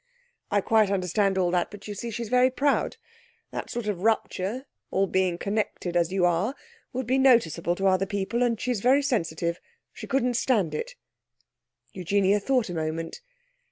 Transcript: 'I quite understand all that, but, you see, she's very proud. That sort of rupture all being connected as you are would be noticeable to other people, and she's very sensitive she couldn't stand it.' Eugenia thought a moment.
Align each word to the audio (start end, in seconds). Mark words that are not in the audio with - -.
'I 0.49 0.61
quite 0.61 0.89
understand 0.89 1.37
all 1.37 1.51
that, 1.51 1.69
but, 1.69 1.87
you 1.87 1.93
see, 1.93 2.09
she's 2.09 2.29
very 2.29 2.49
proud. 2.49 2.97
That 3.51 3.69
sort 3.69 3.85
of 3.85 4.01
rupture 4.01 4.65
all 4.89 5.05
being 5.05 5.37
connected 5.37 5.95
as 5.95 6.11
you 6.11 6.25
are 6.25 6.55
would 6.91 7.05
be 7.05 7.19
noticeable 7.19 7.75
to 7.75 7.85
other 7.85 8.07
people, 8.07 8.41
and 8.41 8.59
she's 8.59 8.81
very 8.81 9.03
sensitive 9.03 9.59
she 9.93 10.07
couldn't 10.07 10.37
stand 10.37 10.73
it.' 10.73 10.95
Eugenia 11.93 12.39
thought 12.39 12.67
a 12.67 12.73
moment. 12.73 13.21